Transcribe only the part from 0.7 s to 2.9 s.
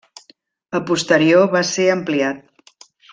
A posterior va ser ampliat.